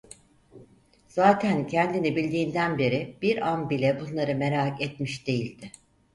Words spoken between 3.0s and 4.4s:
bir an bile bunları